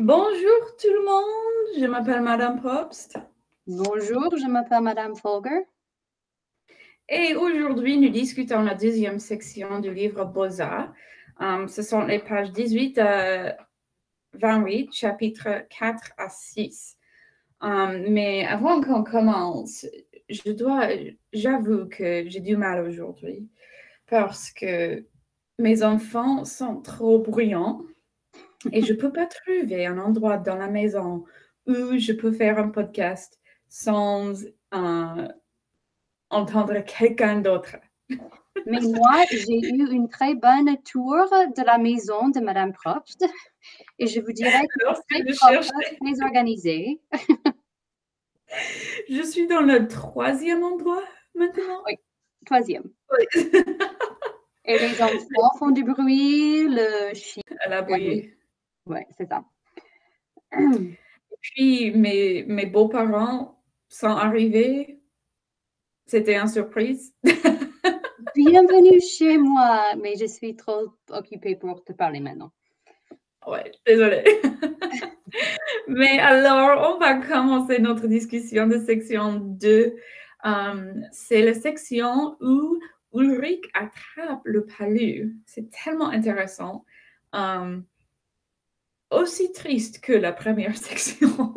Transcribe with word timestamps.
Bonjour 0.00 0.76
tout 0.80 0.92
le 0.92 1.04
monde, 1.04 1.80
je 1.80 1.86
m'appelle 1.86 2.20
Madame 2.20 2.60
Probst. 2.60 3.18
Bonjour, 3.66 4.32
je 4.36 4.46
m'appelle 4.46 4.82
Madame 4.82 5.16
Folger. 5.16 5.66
Et 7.08 7.34
aujourd'hui, 7.34 7.98
nous 7.98 8.08
discutons 8.08 8.62
la 8.62 8.76
deuxième 8.76 9.18
section 9.18 9.80
du 9.80 9.92
livre 9.92 10.24
Beaux-Arts. 10.24 10.92
Um, 11.40 11.66
ce 11.66 11.82
sont 11.82 12.04
les 12.04 12.20
pages 12.20 12.52
18 12.52 12.96
à 12.98 13.56
28, 14.34 14.92
chapitres 14.92 15.66
4 15.68 16.12
à 16.16 16.28
6. 16.28 16.96
Um, 17.60 18.04
mais 18.08 18.46
avant 18.46 18.80
qu'on 18.80 19.02
commence, 19.02 19.84
je 20.28 20.52
dois, 20.52 20.90
j'avoue 21.32 21.88
que 21.88 22.22
j'ai 22.28 22.40
du 22.40 22.56
mal 22.56 22.86
aujourd'hui 22.86 23.48
parce 24.06 24.52
que 24.52 25.04
mes 25.58 25.82
enfants 25.82 26.44
sont 26.44 26.82
trop 26.82 27.18
bruyants 27.18 27.82
et 28.72 28.82
je 28.82 28.92
ne 28.92 28.98
peux 28.98 29.12
pas 29.12 29.26
trouver 29.26 29.86
un 29.86 29.98
endroit 29.98 30.36
dans 30.36 30.56
la 30.56 30.68
maison 30.68 31.24
où 31.66 31.98
je 31.98 32.12
peux 32.12 32.32
faire 32.32 32.58
un 32.58 32.68
podcast 32.68 33.38
sans 33.68 34.44
euh, 34.74 35.28
entendre 36.30 36.80
quelqu'un 36.84 37.40
d'autre. 37.40 37.76
Mais 38.66 38.80
moi, 38.80 39.22
j'ai 39.30 39.60
eu 39.60 39.90
une 39.92 40.08
très 40.08 40.34
bonne 40.34 40.76
tour 40.82 41.14
de 41.56 41.64
la 41.64 41.78
maison 41.78 42.28
de 42.28 42.40
Madame 42.40 42.72
Probst 42.72 43.24
et 43.98 44.06
je 44.06 44.20
vous 44.20 44.32
dirais 44.32 44.66
que 44.66 44.86
c'est 45.08 45.24
très, 45.34 45.62
très 45.62 46.22
organisé. 46.24 47.00
je 49.08 49.22
suis 49.22 49.46
dans 49.46 49.60
le 49.60 49.86
troisième 49.86 50.64
endroit 50.64 51.04
maintenant. 51.34 51.82
Oui, 51.86 51.94
troisième. 52.44 52.90
et 54.64 54.78
les 54.78 55.02
enfants 55.02 55.56
font 55.58 55.70
du 55.70 55.84
bruit, 55.84 56.66
le 56.68 57.14
chien. 57.14 57.42
La 57.68 57.82
bruit. 57.82 58.32
Oui, 58.88 59.00
c'est 59.18 59.28
ça. 59.28 59.44
Puis, 61.42 61.90
mes, 61.90 62.44
mes 62.44 62.66
beaux-parents 62.66 63.62
sont 63.88 64.08
arrivés. 64.08 65.00
C'était 66.06 66.36
une 66.36 66.48
surprise. 66.48 67.12
Bienvenue 68.34 68.98
chez 69.00 69.36
moi, 69.36 69.94
mais 70.02 70.14
je 70.16 70.24
suis 70.24 70.56
trop 70.56 70.94
occupée 71.10 71.54
pour 71.54 71.84
te 71.84 71.92
parler 71.92 72.20
maintenant. 72.20 72.50
Ouais, 73.46 73.70
désolée. 73.86 74.24
mais 75.88 76.18
alors, 76.18 76.94
on 76.94 76.98
va 76.98 77.16
commencer 77.16 77.80
notre 77.80 78.06
discussion 78.06 78.66
de 78.66 78.78
section 78.78 79.34
2. 79.34 79.96
Um, 80.44 81.02
c'est 81.12 81.42
la 81.42 81.52
section 81.52 82.36
où 82.40 82.78
Ulrich 83.12 83.64
attrape 83.74 84.40
le 84.44 84.64
palu. 84.64 85.36
C'est 85.44 85.68
tellement 85.70 86.08
intéressant. 86.08 86.86
Um, 87.34 87.84
aussi 89.10 89.52
triste 89.52 90.00
que 90.00 90.12
la 90.12 90.32
première 90.32 90.76
section. 90.88 91.54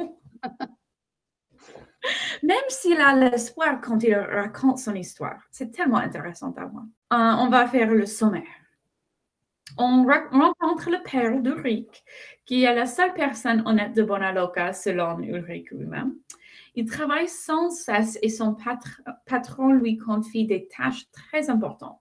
Même 2.43 2.57
s'il 2.69 2.99
a 2.99 3.15
l'espoir 3.15 3.79
quand 3.81 4.01
il 4.03 4.15
raconte 4.15 4.79
son 4.79 4.95
histoire. 4.95 5.41
C'est 5.51 5.71
tellement 5.71 5.97
intéressant 5.97 6.51
à 6.57 6.65
voir. 6.65 6.83
Euh, 7.13 7.43
on 7.43 7.49
va 7.49 7.67
faire 7.67 7.91
le 7.91 8.05
sommaire. 8.05 8.43
On 9.77 10.03
rencontre 10.03 10.89
le 10.89 11.01
père 11.03 11.39
d'Ulrich, 11.41 12.03
qui 12.45 12.63
est 12.63 12.75
la 12.75 12.85
seule 12.85 13.13
personne 13.13 13.63
honnête 13.65 13.93
de 13.93 14.03
Bonaloka 14.03 14.73
selon 14.73 15.19
Ulrich 15.19 15.71
lui-même. 15.71 16.15
Il 16.75 16.85
travaille 16.85 17.27
sans 17.27 17.69
cesse 17.69 18.17
et 18.21 18.29
son 18.29 18.55
patron 19.25 19.71
lui 19.73 19.97
confie 19.97 20.45
des 20.45 20.67
tâches 20.67 21.09
très 21.11 21.49
importantes, 21.49 21.99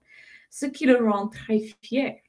ce 0.49 0.65
qui 0.65 0.85
le 0.85 0.97
rend 1.09 1.27
très 1.27 1.59
fier. 1.81 2.21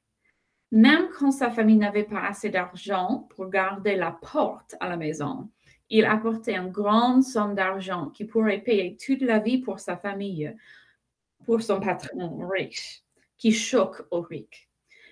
Même 0.72 1.10
quand 1.10 1.32
sa 1.32 1.50
famille 1.50 1.76
n'avait 1.76 2.04
pas 2.04 2.26
assez 2.26 2.48
d'argent 2.48 3.28
pour 3.28 3.50
garder 3.50 3.94
la 3.94 4.10
porte 4.10 4.74
à 4.80 4.88
la 4.88 4.96
maison, 4.96 5.50
il 5.90 6.06
apportait 6.06 6.56
une 6.56 6.70
grande 6.70 7.22
somme 7.22 7.54
d'argent 7.54 8.08
qui 8.08 8.24
pourrait 8.24 8.62
payer 8.62 8.96
toute 8.96 9.20
la 9.20 9.38
vie 9.38 9.58
pour 9.58 9.80
sa 9.80 9.98
famille, 9.98 10.56
pour 11.44 11.60
son 11.60 11.78
patron 11.78 12.48
riche, 12.48 13.02
qui 13.36 13.52
choque 13.52 14.02
Ulrich. 14.10 14.70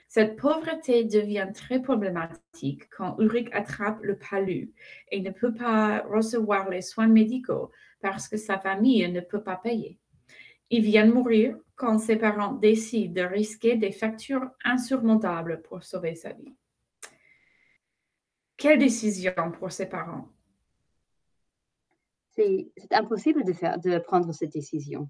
Cette 0.08 0.36
pauvreté 0.36 1.04
devient 1.04 1.48
très 1.52 1.82
problématique 1.82 2.88
quand 2.88 3.18
Ulrich 3.18 3.50
attrape 3.52 4.02
le 4.02 4.16
palu 4.16 4.72
et 5.12 5.20
ne 5.20 5.30
peut 5.30 5.52
pas 5.52 6.00
recevoir 6.08 6.70
les 6.70 6.80
soins 6.80 7.06
médicaux 7.06 7.70
parce 8.00 8.28
que 8.28 8.38
sa 8.38 8.58
famille 8.58 9.06
ne 9.12 9.20
peut 9.20 9.42
pas 9.42 9.56
payer. 9.56 9.98
Il 10.70 10.84
vient 10.84 11.06
de 11.06 11.12
mourir 11.12 11.58
quand 11.80 11.98
ses 11.98 12.16
parents 12.16 12.52
décident 12.52 13.22
de 13.22 13.26
risquer 13.26 13.74
des 13.74 13.91
factures 13.91 14.50
insurmontables 14.66 15.62
pour 15.62 15.82
sauver 15.82 16.14
sa 16.14 16.34
vie. 16.34 16.54
Quelle 18.58 18.78
décision 18.78 19.32
pour 19.58 19.72
ses 19.72 19.86
parents? 19.86 20.28
C'est 22.36 22.70
impossible 22.91 23.44
de, 23.44 23.54
faire, 23.54 23.78
de 23.78 23.98
prendre 23.98 24.30
cette 24.32 24.52
décision. 24.52 25.08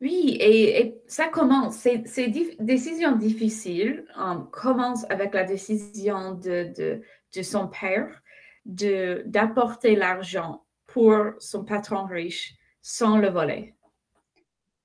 Oui, 0.00 0.38
et, 0.40 1.02
ça 1.06 1.28
commence, 1.28 1.76
ces, 1.76 2.02
ces 2.06 2.28
décisions 2.58 3.14
difficiles 3.14 4.06
um, 4.16 4.48
commencent 4.50 5.04
avec 5.10 5.34
la 5.34 5.44
décision 5.44 6.32
de, 6.32 6.72
de, 6.74 7.02
de 7.36 7.42
son 7.42 7.68
père 7.68 8.22
d'apporter 8.64 9.96
l'argent 9.96 10.64
pour 10.86 11.34
son 11.40 11.62
patron 11.66 12.06
riche 12.06 12.54
sans 12.80 13.18
le 13.18 13.28
voler 13.28 13.74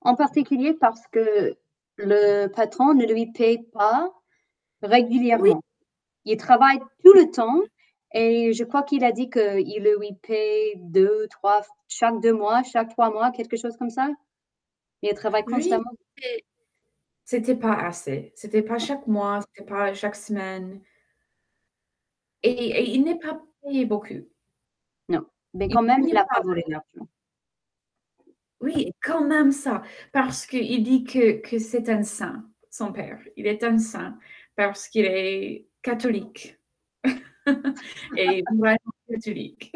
en 0.08 0.16
particulier 0.16 0.74
parce 0.74 1.06
que 1.08 1.58
le 1.98 2.48
patron 2.48 2.94
ne 2.94 3.06
lui 3.06 3.28
paye 3.34 3.64
pas 3.74 4.10
régulièrement. 4.82 5.62
Il 6.24 6.38
travaille 6.38 6.80
tout 7.04 7.14
le 7.14 7.30
temps 7.30 7.60
et 8.14 8.54
je 8.54 8.64
crois 8.64 8.84
qu'il 8.84 9.04
a 9.04 9.12
dit 9.12 9.30
qu'il 9.30 9.84
lui 10.00 10.14
paye 10.22 10.76
deux, 10.78 11.28
trois, 11.30 11.62
chaque 11.90 12.22
deux 12.22 12.32
mois, 12.32 12.64
chaque 12.64 12.90
trois 12.90 13.12
mois, 13.12 13.32
quelque 13.32 13.58
chose 13.58 13.76
comme 13.78 13.90
ça. 13.90 14.10
Il 15.02 15.14
travaille 15.14 15.44
constamment. 15.44 15.92
Oui, 16.18 16.44
c'était 17.26 17.56
pas 17.56 17.74
assez. 17.74 18.32
C'était 18.34 18.62
pas 18.62 18.80
chaque 18.80 19.08
mois, 19.08 19.42
c'était 19.42 19.70
pas 19.70 19.94
chaque 19.94 20.16
semaine. 20.16 20.80
Et, 22.44 22.94
il 22.94 23.04
n'est 23.04 23.20
pas 23.20 23.42
payé 23.62 23.86
beaucoup. 23.86 24.26
Non, 25.10 25.26
mais 25.54 25.68
quand 25.68 25.82
même, 25.82 26.04
il 26.08 26.14
n'a 26.14 26.24
pas 26.24 26.40
volé 26.42 26.64
l'argent. 26.68 27.08
Oui, 28.60 28.92
quand 29.04 29.26
même 29.26 29.52
ça, 29.52 29.84
parce 30.12 30.46
qu'il 30.46 30.84
dit 30.84 31.04
que, 31.04 31.40
que 31.42 31.60
c'est 31.60 31.90
un 31.90 32.04
saint, 32.04 32.44
son 32.72 32.92
père. 32.92 33.20
Il 33.36 33.46
est 33.46 33.64
un 33.64 33.78
saint 33.78 34.18
parce 34.56 34.88
qu'il 34.88 35.06
est 35.06 35.68
catholique. 35.82 36.58
Et 38.18 38.44
vraiment 38.56 38.78
catholique. 39.10 39.72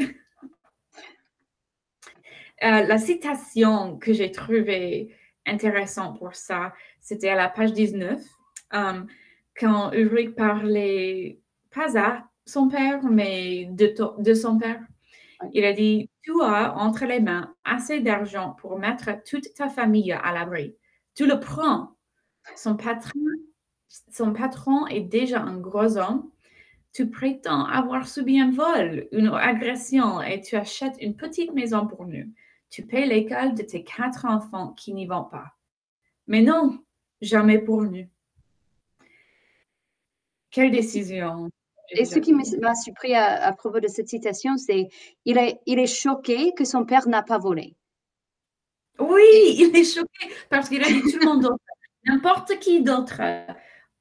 Euh, 2.64 2.84
la 2.84 2.98
citation 3.00 3.98
que 3.98 4.14
j'ai 4.14 4.32
trouvée 4.32 5.16
intéressante 5.48 6.20
pour 6.20 6.36
ça, 6.36 6.74
c'était 7.00 7.30
à 7.30 7.36
la 7.36 7.50
page 7.50 7.74
19, 7.74 8.22
um, 8.72 9.08
quand 9.60 9.92
Ulrich 9.94 10.36
parlait 10.36 11.40
pas 11.74 11.98
à 11.98 12.24
son 12.46 12.68
père, 12.70 13.04
mais 13.04 13.66
de, 13.72 13.96
de 14.22 14.34
son 14.36 14.60
père. 14.60 14.80
Il 15.54 15.66
a 15.66 15.74
dit, 15.74 16.11
tu 16.22 16.42
as 16.42 16.76
entre 16.78 17.06
les 17.06 17.20
mains 17.20 17.56
assez 17.64 18.00
d'argent 18.00 18.52
pour 18.60 18.78
mettre 18.78 19.24
toute 19.24 19.54
ta 19.54 19.70
famille 19.70 20.12
à 20.12 20.32
l'abri. 20.34 20.76
Tu 21.16 21.26
le 21.26 21.40
prends. 21.40 21.96
Son 22.56 22.76
patron, 22.76 23.20
son 24.12 24.34
patron 24.34 24.88
est 24.88 25.02
déjà 25.02 25.42
un 25.42 25.58
gros 25.58 25.98
homme. 25.98 26.30
Tu 26.94 27.10
prétends 27.10 27.66
avoir 27.66 28.08
subi 28.08 28.40
un 28.40 28.52
vol, 28.52 29.08
une 29.12 29.30
agression 29.30 30.22
et 30.22 30.42
tu 30.42 30.56
achètes 30.56 30.98
une 31.00 31.16
petite 31.16 31.54
maison 31.54 31.88
pour 31.88 32.06
nous. 32.06 32.32
Tu 32.70 32.84
payes 32.84 33.08
l'école 33.08 33.54
de 33.54 33.64
tes 33.64 33.84
quatre 33.84 34.26
enfants 34.26 34.74
qui 34.74 34.94
n'y 34.94 35.06
vont 35.06 35.24
pas. 35.24 35.56
Mais 36.28 36.42
non, 36.42 36.84
jamais 37.22 37.60
pour 37.60 37.84
nous. 37.84 38.08
Quelle 40.50 40.72
décision 40.72 41.50
et 41.92 42.06
ce 42.06 42.20
qui 42.20 42.34
m'a 42.34 42.76
surpris 42.76 43.14
à, 43.16 43.52
propos 43.54 43.80
de 43.80 43.88
cette 43.88 44.08
citation, 44.08 44.58
c'est 44.58 44.88
il 45.26 45.38
est, 45.38 45.60
il 45.66 45.80
est 45.80 45.88
choqué 45.88 46.54
que 46.54 46.66
son 46.66 46.86
père 46.86 47.08
n'a 47.08 47.24
pas 47.24 47.38
volé. 47.38 47.76
Oui, 49.00 49.56
il 49.58 49.76
est 49.76 49.84
choqué 49.84 50.34
parce 50.50 50.70
qu'il 50.70 50.84
a 50.84 50.88
dit 50.88 51.02
tout 51.02 51.20
le 51.20 51.26
monde 51.26 51.42
d'autre. 51.42 51.64
N'importe 52.06 52.60
qui 52.60 52.82
d'autre 52.82 53.22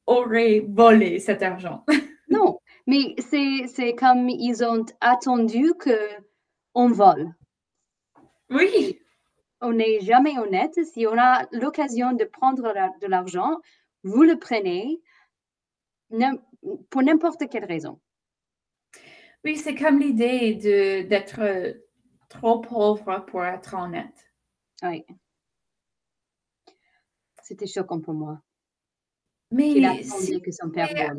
aurait 0.06 0.64
volé 0.69 1.19
cet 1.19 1.42
argent. 1.42 1.84
non, 2.28 2.58
mais 2.87 3.14
c'est 3.19 3.94
comme 3.94 4.28
ils 4.28 4.64
ont 4.64 4.84
attendu 5.00 5.72
qu'on 5.75 6.88
vole. 6.88 7.34
Oui. 8.50 8.98
On 9.60 9.72
n'est 9.72 10.00
jamais 10.00 10.38
honnête. 10.38 10.78
Si 10.84 11.06
on 11.06 11.19
a 11.19 11.46
l'occasion 11.52 12.12
de 12.12 12.25
prendre 12.25 12.72
de 13.00 13.06
l'argent, 13.06 13.58
vous 14.02 14.22
le 14.22 14.38
prenez 14.38 15.00
pour 16.88 17.02
n'importe 17.02 17.48
quelle 17.50 17.64
raison. 17.64 18.00
Oui, 19.44 19.56
c'est 19.56 19.74
comme 19.74 19.98
l'idée 19.98 20.54
d'être 21.04 21.40
trop 22.28 22.60
pauvre 22.60 23.24
pour 23.26 23.44
être 23.44 23.74
honnête. 23.74 24.32
Oui. 24.82 25.04
C'était 27.42 27.66
choquant 27.66 28.00
pour 28.00 28.14
moi. 28.14 28.42
Mais 29.50 29.70
il 29.70 30.42
que 30.42 30.52
son 30.52 30.70
père 30.70 31.14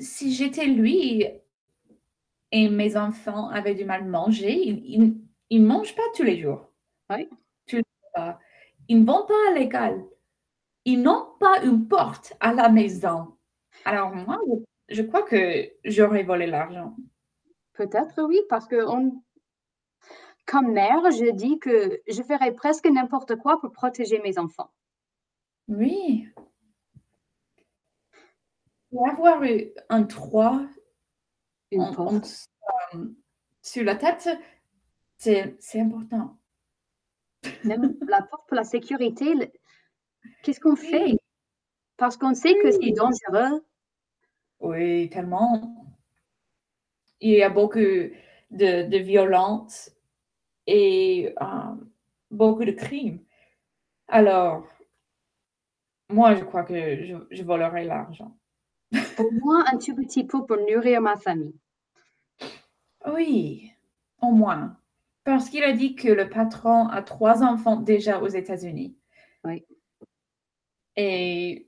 si 0.00 0.32
j'étais 0.32 0.66
lui 0.66 1.24
et 2.52 2.68
mes 2.68 2.96
enfants 2.96 3.48
avaient 3.48 3.74
du 3.74 3.84
mal 3.84 4.02
à 4.02 4.06
manger, 4.06 4.54
ils 4.54 5.20
ne 5.50 5.66
mangent 5.66 5.94
pas 5.94 6.02
tous 6.14 6.22
les 6.22 6.40
jours. 6.40 6.72
Oui. 7.10 7.28
Ils 8.88 9.00
ne 9.00 9.06
vont 9.06 9.26
pas 9.26 9.50
à 9.50 9.54
l'école. 9.58 10.06
Ils 10.84 11.02
n'ont 11.02 11.34
pas 11.40 11.62
une 11.62 11.88
porte 11.88 12.34
à 12.40 12.54
la 12.54 12.68
maison. 12.68 13.36
Alors 13.84 14.14
moi, 14.14 14.38
je 14.88 15.02
crois 15.02 15.22
que 15.22 15.70
j'aurais 15.84 16.22
volé 16.22 16.46
l'argent. 16.46 16.96
Peut-être 17.74 18.22
oui, 18.22 18.40
parce 18.48 18.66
que 18.66 18.84
on, 18.86 19.22
comme 20.46 20.72
mère, 20.72 21.10
je 21.10 21.30
dis 21.30 21.58
que 21.58 22.00
je 22.08 22.22
ferais 22.22 22.54
presque 22.54 22.86
n'importe 22.86 23.36
quoi 23.36 23.60
pour 23.60 23.70
protéger 23.70 24.18
mes 24.20 24.38
enfants. 24.38 24.70
Oui. 25.68 26.26
avoir 28.92 29.42
un 29.90 30.04
toit 30.04 30.66
sur 33.62 33.84
la 33.84 33.94
tête, 33.96 34.28
c'est 35.18 35.80
important. 35.80 36.38
Même 37.64 37.98
la 38.08 38.22
porte 38.22 38.48
pour 38.48 38.56
la 38.56 38.64
sécurité, 38.64 39.34
qu'est-ce 40.42 40.60
qu'on 40.60 40.76
fait? 40.76 41.17
Parce 41.98 42.16
qu'on 42.16 42.32
sait 42.32 42.54
que 42.54 42.70
c'est 42.70 42.92
dangereux. 42.92 43.62
Oui, 44.60 45.10
tellement. 45.10 45.86
Il 47.20 47.32
y 47.32 47.42
a 47.42 47.50
beaucoup 47.50 47.78
de, 47.78 48.88
de 48.88 48.98
violence 48.98 49.90
et 50.66 51.34
euh, 51.40 51.74
beaucoup 52.30 52.64
de 52.64 52.70
crimes. 52.70 53.20
Alors, 54.06 54.66
moi, 56.08 56.34
je 56.34 56.44
crois 56.44 56.62
que 56.62 57.04
je, 57.04 57.16
je 57.30 57.42
volerai 57.42 57.84
l'argent. 57.84 58.34
Au 59.18 59.30
moins 59.32 59.64
un 59.70 59.76
tout 59.76 59.94
petit 59.94 60.24
peu 60.24 60.46
pour 60.46 60.56
nourrir 60.56 61.02
ma 61.02 61.16
famille. 61.16 61.58
Oui, 63.06 63.72
au 64.22 64.30
moins. 64.30 64.78
Parce 65.24 65.50
qu'il 65.50 65.62
a 65.64 65.72
dit 65.72 65.94
que 65.94 66.08
le 66.08 66.30
patron 66.30 66.86
a 66.88 67.02
trois 67.02 67.42
enfants 67.42 67.76
déjà 67.76 68.22
aux 68.22 68.28
États-Unis. 68.28 68.96
Oui. 69.44 69.66
Et 70.96 71.67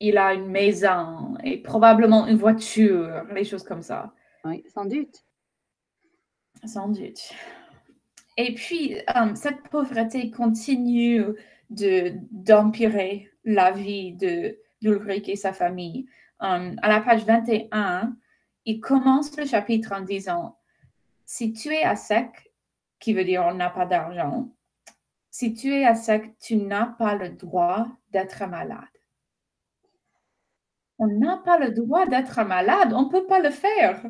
il 0.00 0.16
a 0.18 0.34
une 0.34 0.48
maison 0.48 1.36
et 1.44 1.58
probablement 1.58 2.26
une 2.26 2.36
voiture, 2.36 3.24
les 3.32 3.44
choses 3.44 3.62
comme 3.62 3.82
ça. 3.82 4.12
Oui, 4.44 4.64
sans 4.72 4.86
doute. 4.86 5.24
Sans 6.64 6.88
doute. 6.88 7.32
Et 8.36 8.54
puis, 8.54 8.96
euh, 8.96 9.34
cette 9.34 9.62
pauvreté 9.68 10.30
continue 10.30 11.22
d'empirer 11.70 13.30
la 13.44 13.70
vie 13.70 14.14
de 14.14 14.58
d'Ulrich 14.80 15.28
et 15.28 15.36
sa 15.36 15.52
famille. 15.52 16.06
Euh, 16.42 16.74
à 16.80 16.88
la 16.88 17.00
page 17.00 17.24
21, 17.24 18.16
il 18.64 18.80
commence 18.80 19.36
le 19.36 19.44
chapitre 19.44 19.92
en 19.92 20.00
disant 20.00 20.58
Si 21.26 21.52
tu 21.52 21.68
es 21.68 21.82
à 21.82 21.96
sec, 21.96 22.52
qui 22.98 23.12
veut 23.12 23.24
dire 23.24 23.44
on 23.46 23.54
n'a 23.54 23.70
pas 23.70 23.86
d'argent, 23.86 24.48
si 25.30 25.52
tu 25.54 25.74
es 25.74 25.84
à 25.84 25.94
sec, 25.94 26.34
tu 26.40 26.56
n'as 26.56 26.86
pas 26.86 27.14
le 27.14 27.30
droit 27.30 27.86
d'être 28.10 28.46
malade. 28.48 28.78
On 31.00 31.06
n'a 31.06 31.38
pas 31.38 31.58
le 31.58 31.70
droit 31.70 32.06
d'être 32.06 32.44
malade, 32.44 32.92
on 32.92 33.06
ne 33.06 33.08
peut 33.08 33.26
pas 33.26 33.40
le 33.40 33.50
faire. 33.50 34.04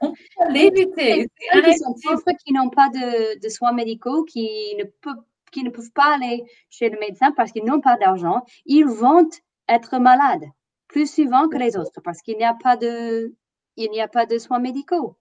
On 0.00 0.12
peut 0.12 0.50
l'éviter. 0.52 1.28
Qui 1.52 1.78
sont 1.78 1.94
pauvres, 2.02 2.22
qui 2.44 2.52
n'ont 2.52 2.70
pas 2.70 2.88
de, 2.88 3.38
de, 3.38 3.48
soins 3.48 3.72
médicaux, 3.72 4.24
qui 4.24 4.74
ne, 4.78 4.84
peuvent, 4.84 5.22
qui 5.52 5.62
ne 5.62 5.70
peuvent 5.70 5.92
pas 5.92 6.14
aller 6.14 6.44
chez 6.70 6.88
le 6.88 6.98
médecin 6.98 7.30
parce 7.32 7.52
qu'ils 7.52 7.64
n'ont 7.64 7.80
pas 7.80 7.96
d'argent, 7.98 8.42
ils 8.64 8.86
vont 8.86 9.28
être 9.68 9.98
malades 9.98 10.44
plus 10.88 11.12
souvent 11.12 11.48
que 11.48 11.58
les 11.58 11.76
autres 11.76 12.00
parce 12.02 12.22
qu'il 12.22 12.38
n'y 12.38 12.44
a 12.44 12.54
pas 12.54 12.76
de, 12.76 13.34
il 13.76 13.90
n'y 13.90 14.00
a 14.00 14.08
pas 14.08 14.24
de 14.24 14.38
soins 14.38 14.60
médicaux. 14.60 15.18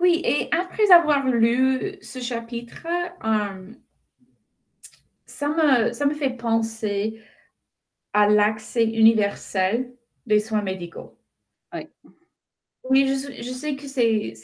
Oui, 0.00 0.20
et 0.24 0.48
après 0.52 0.90
avoir 0.90 1.26
lu 1.26 1.98
ce 2.02 2.18
chapitre, 2.18 2.86
euh, 3.24 3.72
ça, 5.26 5.48
me, 5.48 5.92
ça 5.92 6.06
me 6.06 6.14
fait 6.14 6.36
penser 6.36 7.20
à 8.18 8.28
l'accès 8.28 8.84
universel 8.84 9.94
des 10.26 10.40
soins 10.40 10.62
médicaux. 10.62 11.16
Oui. 11.72 11.86
Oui, 12.82 13.06
je, 13.06 13.42
je 13.42 13.50
sais 13.50 13.76
que 13.76 13.86
c'est 13.86 14.34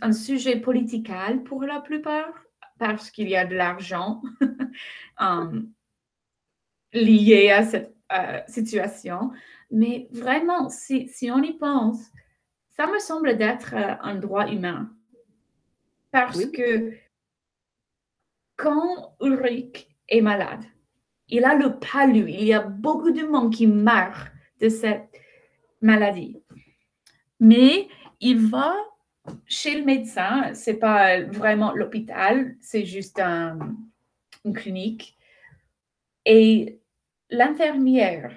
un 0.00 0.12
sujet 0.12 0.60
political 0.60 1.42
pour 1.42 1.64
la 1.64 1.80
plupart 1.80 2.32
parce 2.78 3.10
qu'il 3.10 3.28
y 3.28 3.34
a 3.34 3.44
de 3.44 3.56
l'argent 3.56 4.22
euh, 5.20 5.60
lié 6.92 7.50
à 7.50 7.64
cette 7.64 7.96
euh, 8.12 8.40
situation. 8.46 9.32
Mais 9.72 10.06
vraiment, 10.12 10.68
si, 10.68 11.08
si, 11.08 11.28
on 11.28 11.42
y 11.42 11.54
pense, 11.54 11.98
ça 12.70 12.86
me 12.86 13.00
semble 13.00 13.36
d'être 13.36 13.74
un 13.74 14.14
droit 14.14 14.46
humain. 14.46 14.92
Parce 16.12 16.46
que 16.46 16.92
quand 18.54 19.16
Ulrich 19.20 19.88
est 20.08 20.20
malade, 20.20 20.64
il 21.28 21.44
a 21.44 21.54
le 21.54 21.78
palu, 21.78 22.30
il 22.30 22.44
y 22.44 22.54
a 22.54 22.60
beaucoup 22.60 23.10
de 23.10 23.22
monde 23.22 23.52
qui 23.52 23.66
meurt 23.66 24.30
de 24.60 24.68
cette 24.68 25.10
maladie. 25.80 26.42
Mais 27.40 27.88
il 28.20 28.38
va 28.46 28.74
chez 29.46 29.78
le 29.78 29.84
médecin, 29.84 30.54
c'est 30.54 30.78
pas 30.78 31.20
vraiment 31.22 31.72
l'hôpital, 31.72 32.56
c'est 32.60 32.84
juste 32.84 33.18
une 33.18 34.52
clinique. 34.54 35.16
Et 36.24 36.80
l'infirmière 37.30 38.32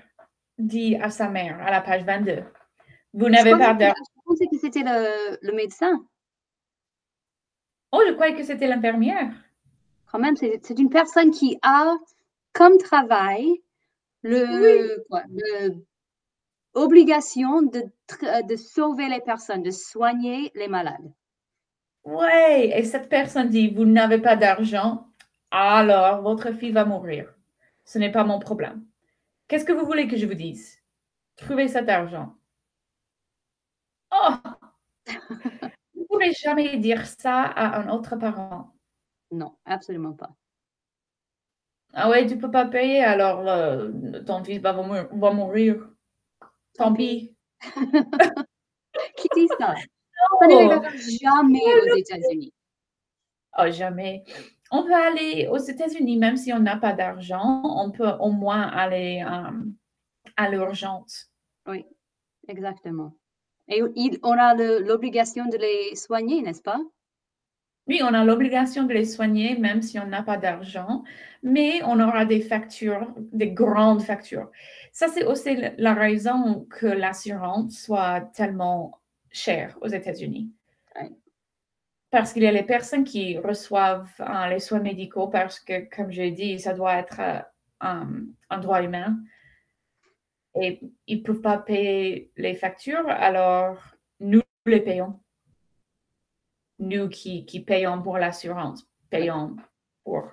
dit 0.57 0.95
à 0.95 1.09
sa 1.09 1.29
mère, 1.29 1.61
à 1.61 1.71
la 1.71 1.81
page 1.81 2.03
22, 2.03 2.43
vous 3.13 3.29
n'avez 3.29 3.51
pas 3.51 3.73
d'argent. 3.73 4.03
Je 4.15 4.21
pensais 4.25 4.47
que 4.47 4.57
c'était 4.57 4.83
le, 4.83 5.37
le, 5.41 5.53
médecin. 5.53 6.05
Oh, 7.91 8.01
je 8.07 8.13
croyais 8.13 8.35
que 8.35 8.43
c'était 8.43 8.67
l'infirmière. 8.67 9.31
Quand 10.11 10.19
même, 10.19 10.35
c'est 10.35 10.79
une 10.79 10.89
personne 10.89 11.31
qui 11.31 11.57
a 11.61 11.95
comme 12.59 12.77
travail 12.77 13.63
le, 14.21 15.01
quoi, 15.07 15.23
le 15.29 15.81
obligation 16.73 17.61
de, 17.61 17.83
de 18.49 18.55
sauver 18.57 19.07
les 19.07 19.21
personnes, 19.21 19.63
de 19.63 19.71
soigner 19.71 20.51
les 20.55 20.67
malades. 20.67 21.09
Oui, 22.03 22.73
et 22.73 22.83
cette 22.83 23.07
personne 23.07 23.47
dit, 23.47 23.69
vous 23.69 23.85
n'avez 23.85 24.17
pas 24.19 24.35
d'argent, 24.35 25.07
alors 25.51 26.21
votre 26.21 26.51
fille 26.51 26.73
va 26.73 26.83
mourir. 26.83 27.33
Ce 27.85 27.97
n'est 27.97 28.11
pas 28.11 28.25
mon 28.25 28.39
problème. 28.39 28.83
Qu'est-ce 29.47 29.63
que 29.63 29.71
vous 29.71 29.85
voulez 29.85 30.09
que 30.09 30.17
je 30.17 30.25
vous 30.25 30.33
dise? 30.33 30.77
Trouvez 31.37 31.69
cet 31.69 31.87
argent. 31.87 32.35
Oh! 34.11 34.33
vous 35.95 36.01
ne 36.01 36.05
pourrez 36.07 36.33
jamais 36.33 36.75
dire 36.77 37.05
ça 37.05 37.41
à 37.41 37.79
un 37.79 37.89
autre 37.89 38.17
parent? 38.17 38.73
Non, 39.31 39.55
absolument 39.63 40.13
pas. 40.13 40.35
Ah 41.93 42.09
ouais, 42.09 42.27
tu 42.27 42.37
peux 42.37 42.51
pas 42.51 42.65
payer, 42.65 43.03
alors 43.03 43.47
euh, 43.47 43.89
ton 44.25 44.43
fils 44.43 44.59
va, 44.59 44.73
va 44.73 45.31
mourir. 45.31 45.89
Tant 46.75 46.93
pis. 46.93 47.35
Qui 49.17 49.27
dit 49.35 49.47
ça? 49.59 49.75
Ça 50.41 50.47
n'arrivera 50.47 50.89
jamais 51.21 51.59
aux 51.81 51.95
États-Unis. 51.97 52.53
Oh, 53.57 53.71
jamais. 53.71 54.23
On 54.71 54.83
peut 54.83 54.93
aller 54.93 55.47
aux 55.49 55.57
États-Unis, 55.57 56.17
même 56.17 56.37
si 56.37 56.53
on 56.53 56.59
n'a 56.59 56.77
pas 56.77 56.93
d'argent, 56.93 57.61
on 57.63 57.91
peut 57.91 58.11
au 58.19 58.31
moins 58.31 58.63
aller 58.63 59.25
euh, 59.25 59.51
à 60.37 60.49
l'urgence. 60.49 61.31
Oui, 61.67 61.85
exactement. 62.47 63.13
Et 63.67 63.81
on 64.23 64.31
a 64.31 64.53
l'obligation 64.79 65.45
de 65.45 65.57
les 65.57 65.95
soigner, 65.95 66.41
n'est-ce 66.41 66.61
pas? 66.61 66.79
Oui, 67.89 68.01
on 68.03 68.13
a 68.13 68.23
l'obligation 68.23 68.83
de 68.83 68.93
les 68.93 69.05
soigner, 69.05 69.57
même 69.57 69.81
si 69.81 69.97
on 69.97 70.05
n'a 70.05 70.21
pas 70.21 70.37
d'argent, 70.37 71.03
mais 71.41 71.81
on 71.83 71.99
aura 71.99 72.23
des 72.23 72.39
factures, 72.39 73.11
des 73.17 73.49
grandes 73.49 74.03
factures. 74.03 74.51
Ça, 74.91 75.07
c'est 75.07 75.25
aussi 75.25 75.57
la 75.79 75.95
raison 75.95 76.67
que 76.69 76.85
l'assurance 76.85 77.79
soit 77.79 78.21
tellement 78.35 79.01
chère 79.31 79.75
aux 79.81 79.87
États-Unis. 79.87 80.51
Parce 82.11 82.31
qu'il 82.31 82.43
y 82.43 82.47
a 82.47 82.51
les 82.51 82.63
personnes 82.63 83.03
qui 83.03 83.39
reçoivent 83.39 84.09
euh, 84.19 84.47
les 84.47 84.59
soins 84.59 84.81
médicaux 84.81 85.27
parce 85.27 85.59
que, 85.59 85.89
comme 85.95 86.11
j'ai 86.11 86.29
dit, 86.29 86.59
ça 86.59 86.73
doit 86.73 86.95
être 86.95 87.19
euh, 87.83 88.05
un 88.49 88.57
droit 88.59 88.83
humain. 88.83 89.17
Et 90.61 90.79
ils 91.07 91.19
ne 91.19 91.23
peuvent 91.23 91.41
pas 91.41 91.57
payer 91.57 92.31
les 92.37 92.53
factures, 92.53 93.07
alors 93.07 93.77
nous 94.19 94.41
les 94.67 94.81
payons. 94.81 95.19
Nous 96.79 97.09
qui, 97.09 97.45
qui 97.45 97.59
payons 97.59 98.01
pour 98.01 98.17
l'assurance, 98.17 98.87
payons 99.09 99.55
pour 100.03 100.29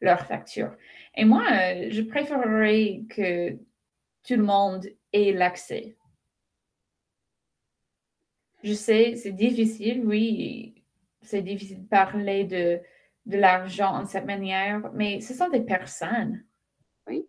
leurs 0.00 0.26
factures. 0.26 0.76
Et 1.14 1.24
moi, 1.24 1.44
euh, 1.50 1.88
je 1.90 2.02
préférerais 2.02 3.02
que 3.08 3.52
tout 3.52 4.36
le 4.36 4.42
monde 4.42 4.86
ait 5.12 5.32
l'accès. 5.32 5.96
Je 8.62 8.74
sais, 8.74 9.16
c'est 9.16 9.32
difficile, 9.32 10.04
oui, 10.04 10.82
c'est 11.22 11.42
difficile 11.42 11.82
de 11.84 11.88
parler 11.88 12.44
de, 12.44 12.80
de 13.26 13.36
l'argent 13.36 13.94
en 13.94 14.06
cette 14.06 14.24
manière, 14.24 14.90
mais 14.92 15.20
ce 15.20 15.34
sont 15.34 15.48
des 15.48 15.60
personnes. 15.60 16.44
Oui, 17.06 17.26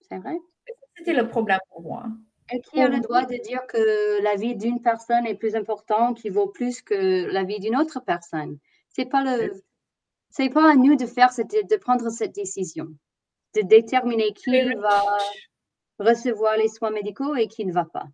c'est 0.00 0.18
vrai. 0.18 0.36
C'était 0.96 1.14
le 1.14 1.28
problème 1.28 1.60
pour 1.70 1.82
moi. 1.82 2.06
Et 2.50 2.60
qui 2.60 2.80
a 2.80 2.88
le 2.88 3.00
droit 3.00 3.24
de 3.24 3.36
dire 3.42 3.66
que 3.66 4.22
la 4.22 4.36
vie 4.36 4.56
d'une 4.56 4.80
personne 4.80 5.26
est 5.26 5.34
plus 5.34 5.54
importante, 5.54 6.20
qui 6.20 6.30
vaut 6.30 6.46
plus 6.46 6.80
que 6.80 7.26
la 7.30 7.44
vie 7.44 7.60
d'une 7.60 7.76
autre 7.76 8.00
personne? 8.04 8.58
C'est 8.88 9.04
pas 9.04 9.22
le, 9.22 9.52
c'est 10.30 10.48
pas 10.48 10.70
à 10.70 10.74
nous 10.74 10.96
de 10.96 11.06
faire 11.06 11.30
cette, 11.30 11.50
de 11.50 11.76
prendre 11.76 12.10
cette 12.10 12.34
décision, 12.34 12.88
de 13.54 13.62
déterminer 13.62 14.32
qui 14.32 14.50
va 14.74 15.02
recevoir 15.98 16.56
les 16.56 16.68
soins 16.68 16.90
médicaux 16.90 17.34
et 17.34 17.48
qui 17.48 17.66
ne 17.66 17.72
va 17.72 17.84
pas. 17.84 18.06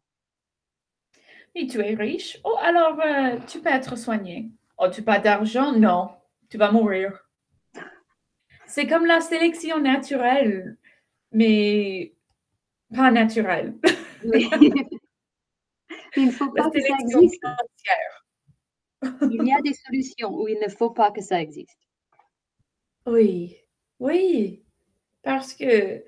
Et 1.55 1.67
tu 1.67 1.81
es 1.81 1.95
riche, 1.95 2.41
oh 2.43 2.57
alors 2.61 2.99
euh, 3.01 3.39
tu 3.47 3.61
peux 3.61 3.71
être 3.71 3.97
soigné. 3.97 4.51
Oh, 4.79 4.89
tu 4.89 5.03
pas 5.03 5.21
d'argent? 5.21 5.73
Non, 5.73 6.11
tu 6.51 6.59
vas 6.59 6.73
mourir. 6.73 7.13
C'est 8.67 8.89
comme 8.89 9.07
la 9.07 9.21
sélection 9.21 9.79
naturelle, 9.79 10.77
mais 11.31 12.15
pas 12.95 13.11
naturelle. 13.11 13.75
il 16.17 16.27
ne 16.27 16.31
faut 16.31 16.51
pas 16.51 16.71
que 16.71 16.81
ça 16.81 16.97
existe. 17.01 17.43
il 19.31 19.47
y 19.47 19.53
a 19.53 19.61
des 19.63 19.75
solutions 19.75 20.35
où 20.35 20.49
il 20.49 20.59
ne 20.61 20.69
faut 20.69 20.91
pas 20.91 21.11
que 21.11 21.21
ça 21.21 21.41
existe. 21.41 21.79
Oui, 23.07 23.57
oui, 23.99 24.65
parce 25.23 25.55
que 25.55 26.05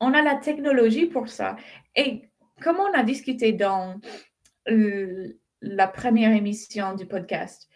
on 0.00 0.14
a 0.14 0.22
la 0.22 0.36
technologie 0.36 1.06
pour 1.06 1.28
ça. 1.28 1.56
Et 1.94 2.30
comme 2.62 2.78
on 2.78 2.92
a 2.92 3.02
discuté 3.02 3.52
dans 3.52 4.00
la 4.66 5.88
première 5.88 6.32
émission 6.32 6.94
du 6.94 7.06
podcast, 7.06 7.68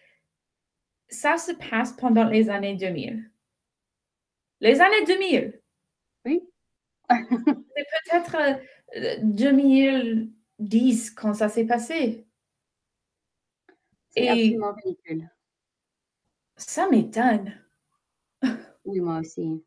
ça 1.09 1.37
se 1.37 1.53
passe 1.53 1.93
pendant 1.93 2.25
les 2.25 2.49
années 2.49 2.77
2000. 2.77 3.31
Les 4.61 4.81
années 4.81 5.05
2000. 5.07 5.61
Oui. 6.25 6.43
C'est 7.11 7.27
peut-être 7.29 8.61
2010 8.95 11.11
euh, 11.11 11.15
quand 11.17 11.35
ça 11.35 11.49
s'est 11.49 11.67
passé. 11.67 12.27
C'est 14.11 14.29
absolument 14.29 14.75
ridicule. 14.75 15.29
Ça 16.57 16.89
m'étonne. 16.89 17.59
Oui, 18.85 18.99
moi 18.99 19.21
aussi. 19.21 19.65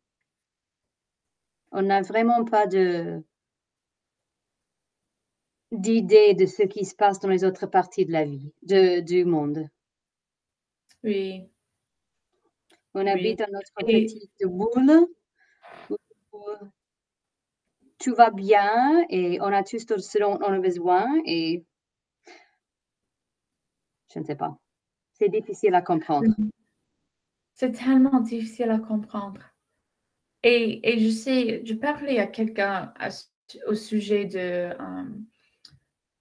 On 1.72 1.80
n'a 1.80 2.02
vraiment 2.02 2.44
pas 2.44 2.66
de 2.66 3.22
d'idée 5.72 6.34
de 6.34 6.44
ce 6.44 6.64
qui 6.64 6.84
se 6.84 6.94
passe 6.94 7.18
dans 7.18 7.30
les 7.30 7.44
autres 7.44 7.66
parties 7.66 8.04
de 8.04 8.12
la 8.12 8.24
vie, 8.24 8.52
de, 8.62 9.00
du 9.00 9.24
monde. 9.24 9.68
Oui. 11.02 11.48
On 12.94 13.06
habite 13.06 13.40
dans 13.40 13.52
notre 13.52 13.72
petite 13.74 14.30
boule 14.44 15.08
où 15.90 15.96
tout 18.06 18.14
va 18.14 18.30
bien 18.30 19.04
et 19.10 19.40
on 19.40 19.46
a 19.46 19.64
tout 19.64 19.80
ce 19.80 20.18
dont 20.20 20.38
on 20.40 20.52
a 20.52 20.60
besoin 20.60 21.08
et 21.24 21.64
je 24.14 24.20
ne 24.20 24.24
sais 24.24 24.36
pas. 24.36 24.56
C'est 25.14 25.28
difficile 25.28 25.74
à 25.74 25.82
comprendre. 25.82 26.32
C'est 27.54 27.72
tellement 27.72 28.20
difficile 28.20 28.70
à 28.70 28.78
comprendre. 28.78 29.40
Et, 30.44 30.88
et 30.88 31.00
je 31.00 31.10
sais, 31.10 31.62
je 31.64 31.74
parlais 31.74 32.20
à 32.20 32.28
quelqu'un 32.28 32.94
au 33.66 33.74
sujet 33.74 34.26
de, 34.26 34.72
um, 34.78 35.26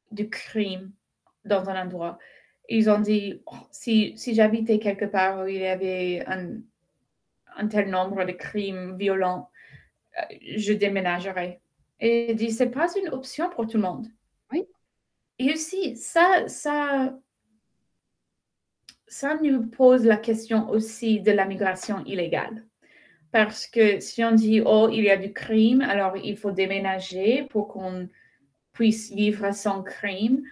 du 0.10 0.27
crime 0.27 0.92
dans 1.44 1.70
un 1.70 1.84
endroit. 1.84 2.18
Ils 2.68 2.89
ont 2.89 3.00
dit, 3.00 3.44
oh, 3.46 3.68
si, 3.70 4.18
si 4.18 4.34
j'habitais 4.34 4.80
quelque 4.80 5.06
part 5.06 5.44
où 5.44 5.48
il 5.48 5.58
y 5.58 5.68
avait 5.68 6.24
un, 6.25 6.62
un 7.58 7.68
tel 7.68 7.92
nombre 7.92 8.25
de 8.25 8.32
crimes 8.32 8.98
violents, 8.98 9.51
euh, 10.18 10.36
je 10.58 10.74
déménagerais. 10.74 11.62
Et 12.00 12.32
il 12.32 12.36
dit, 12.36 12.52
c'est 12.52 12.70
pas 12.70 12.88
une 12.98 13.10
option 13.10 13.50
pour 13.50 13.68
tout 13.68 13.78
le 13.78 13.84
monde. 13.84 14.08
Oui. 14.52 14.66
Et 15.40 15.54
aussi, 15.54 15.96
ça, 15.96 16.48
ça, 16.48 17.18
ça 19.08 19.36
nous 19.42 19.68
pose 19.68 20.06
la 20.06 20.18
question 20.18 20.70
aussi 20.70 21.22
de 21.22 21.32
la 21.32 21.46
migration 21.46 22.04
illégale. 22.06 22.66
Parce 23.32 23.68
que 23.68 24.00
si 24.00 24.24
on 24.24 24.32
dit, 24.32 24.62
oh, 24.66 24.90
il 24.92 25.04
y 25.04 25.10
a 25.10 25.18
du 25.18 25.34
crime, 25.34 25.82
alors 25.82 26.16
il 26.18 26.38
faut 26.38 26.52
déménager 26.52 27.44
pour 27.44 27.68
qu'on 27.68 28.08
puisse 28.72 29.12
vivre 29.12 29.54
sans 29.54 29.84
crime. 29.84 30.44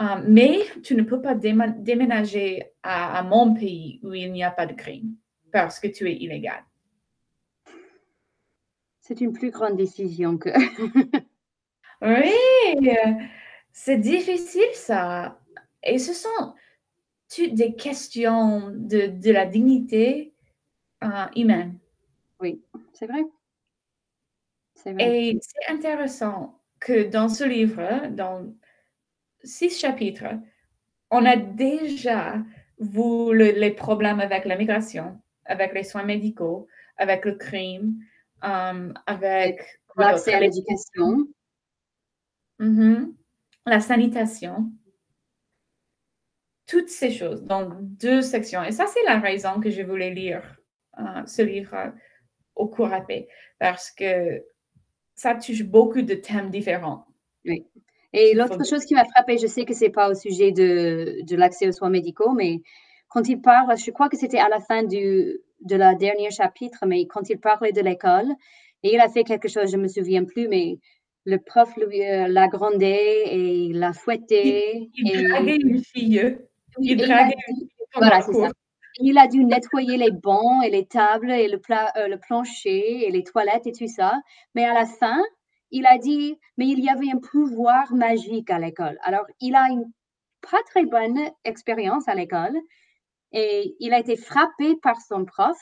Euh, 0.00 0.22
mais 0.26 0.58
tu 0.82 0.94
ne 0.94 1.02
peux 1.02 1.20
pas 1.20 1.34
déménager 1.34 2.72
à, 2.82 3.22
mon 3.22 3.54
pays 3.54 4.00
où 4.02 4.14
il 4.14 4.32
n'y 4.32 4.42
a 4.42 4.50
pas 4.50 4.66
de 4.66 4.72
crime 4.72 5.14
parce 5.52 5.78
que 5.78 5.86
tu 5.86 6.10
es 6.10 6.16
illégal. 6.16 6.64
C'est 9.02 9.20
une 9.20 9.32
plus 9.32 9.50
grande 9.50 9.76
décision 9.76 10.38
que... 10.38 10.48
oui, 12.02 12.88
c'est 13.72 13.98
difficile 13.98 14.62
ça. 14.74 15.40
Et 15.82 15.98
ce 15.98 16.14
sont 16.14 16.54
des 17.38 17.74
questions 17.74 18.70
de, 18.72 19.32
la 19.32 19.44
dignité 19.44 20.32
euh, 21.02 21.26
humaine. 21.34 21.78
Oui, 22.40 22.62
c'est 22.92 23.06
vrai. 23.06 23.24
vrai. 24.84 24.94
Et 25.00 25.38
c'est 25.40 25.72
intéressant 25.72 26.60
que 26.78 27.02
dans 27.08 27.28
ce 27.28 27.42
livre, 27.42 28.06
dans 28.10 28.54
six 29.42 29.76
chapitres, 29.76 30.38
on 31.10 31.24
a 31.24 31.34
déjà 31.36 32.36
vu 32.78 33.36
les 33.36 33.72
problèmes 33.72 34.20
avec 34.20 34.44
la 34.44 34.56
migration, 34.56 35.20
avec 35.44 35.74
les 35.74 35.82
soins 35.82 36.04
médicaux, 36.04 36.68
avec 36.98 37.24
le 37.24 37.34
crime, 37.34 37.96
um, 38.42 38.94
avec 39.06 39.60
l'accès 39.96 40.34
à 40.34 40.40
l'éducation, 40.40 41.26
la 43.66 43.80
sanitation, 43.80 44.70
toutes 46.66 46.88
ces 46.88 47.10
choses 47.10 47.42
dans 47.42 47.70
deux 47.80 48.22
sections. 48.22 48.62
Et 48.62 48.72
ça, 48.72 48.86
c'est 48.86 49.02
la 49.04 49.18
raison 49.18 49.60
que 49.60 49.70
je 49.70 49.82
voulais 49.82 50.10
lire 50.10 50.42
euh, 50.98 51.26
ce 51.26 51.42
livre 51.42 51.92
au 52.54 52.68
cours 52.68 52.88
rapide, 52.88 53.26
parce 53.58 53.90
que 53.90 54.42
ça 55.14 55.34
touche 55.34 55.64
beaucoup 55.64 56.02
de 56.02 56.14
thèmes 56.14 56.50
différents. 56.50 57.06
Oui. 57.44 57.66
Et 58.12 58.34
l'autre 58.34 58.64
chose 58.68 58.84
qui 58.84 58.94
m'a 58.94 59.04
frappée, 59.04 59.38
je 59.38 59.46
sais 59.46 59.64
que 59.64 59.74
ce 59.74 59.84
n'est 59.84 59.90
pas 59.90 60.10
au 60.10 60.14
sujet 60.14 60.52
de, 60.52 61.24
de 61.26 61.36
l'accès 61.36 61.66
aux 61.66 61.72
soins 61.72 61.88
médicaux, 61.88 62.32
mais 62.32 62.60
quand 63.08 63.28
il 63.28 63.40
parle, 63.40 63.76
je 63.76 63.90
crois 63.90 64.08
que 64.08 64.18
c'était 64.18 64.38
à 64.38 64.48
la 64.48 64.60
fin 64.60 64.82
du, 64.82 65.40
de 65.64 65.76
la 65.76 65.94
dernière 65.94 66.30
chapitre, 66.30 66.84
mais 66.86 67.06
quand 67.06 67.28
il 67.30 67.38
parlait 67.38 67.72
de 67.72 67.80
l'école, 67.80 68.28
et 68.82 68.94
il 68.94 69.00
a 69.00 69.08
fait 69.08 69.24
quelque 69.24 69.48
chose, 69.48 69.70
je 69.70 69.76
ne 69.76 69.82
me 69.82 69.88
souviens 69.88 70.24
plus, 70.24 70.48
mais 70.48 70.78
le 71.24 71.38
prof 71.38 71.70
lui, 71.76 72.04
euh, 72.04 72.26
l'a 72.28 72.48
grondé 72.48 73.22
et 73.26 73.72
l'a 73.72 73.92
fouetté. 73.92 74.90
Il, 74.94 75.28
draguait 75.28 75.56
une 75.56 75.82
fille. 75.82 76.38
Il, 76.78 76.96
draguait 76.96 77.34
une 77.48 77.56
fille. 77.56 77.68
Voilà, 77.94 78.22
c'est 78.22 78.32
ça. 78.32 78.50
Il 78.98 79.16
a 79.18 79.26
dû 79.26 79.44
nettoyer 79.44 79.96
les 79.96 80.10
bancs 80.10 80.64
et 80.64 80.70
les 80.70 80.86
tables 80.86 81.30
et 81.30 81.48
le, 81.48 81.60
euh, 81.70 82.08
le 82.08 82.18
plancher 82.18 83.06
et 83.06 83.10
les 83.10 83.22
toilettes 83.22 83.66
et 83.66 83.72
tout 83.72 83.86
ça. 83.86 84.20
Mais 84.54 84.64
à 84.64 84.74
la 84.74 84.84
fin, 84.84 85.22
il 85.70 85.86
a 85.86 85.96
dit, 85.96 86.38
mais 86.58 86.66
il 86.66 86.80
y 86.80 86.90
avait 86.90 87.10
un 87.10 87.18
pouvoir 87.18 87.94
magique 87.94 88.50
à 88.50 88.58
l'école. 88.58 88.98
Alors, 89.02 89.24
il 89.40 89.54
a 89.54 89.68
une 89.70 89.90
pas 90.50 90.60
très 90.66 90.84
bonne 90.84 91.18
expérience 91.44 92.08
à 92.08 92.14
l'école 92.14 92.56
et 93.32 93.76
il 93.80 93.92
a 93.94 93.98
été 93.98 94.16
frappé 94.16 94.76
par 94.76 95.00
son 95.00 95.24
prof. 95.24 95.58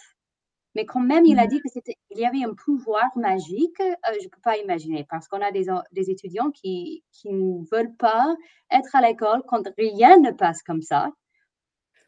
Mais 0.77 0.87
quand 0.87 1.01
même, 1.01 1.25
il 1.25 1.39
a 1.41 1.49
dit 1.49 1.61
qu'il 1.61 2.19
y 2.19 2.25
avait 2.25 2.45
un 2.45 2.55
pouvoir 2.55 3.07
magique. 3.17 3.81
Euh, 3.81 4.15
je 4.21 4.25
ne 4.25 4.31
peux 4.31 4.41
pas 4.41 4.57
imaginer 4.57 5.05
parce 5.11 5.27
qu'on 5.27 5.41
a 5.41 5.51
des, 5.51 5.67
des 5.91 6.11
étudiants 6.11 6.53
qui, 6.53 7.03
qui, 7.11 7.29
ne 7.29 7.65
veulent 7.73 7.97
pas 7.97 8.37
être 8.71 8.95
à 8.95 9.01
l'école 9.01 9.43
quand 9.49 9.63
rien 9.77 10.19
ne 10.19 10.31
passe 10.31 10.63
comme 10.63 10.83
ça. 10.83 11.11